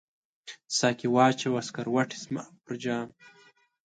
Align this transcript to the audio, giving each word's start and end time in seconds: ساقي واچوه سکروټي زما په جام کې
ساقي 0.77 1.07
واچوه 1.15 1.61
سکروټي 1.67 2.17
زما 2.25 2.43
په 2.65 2.71
جام 2.83 3.07
کې 3.17 3.25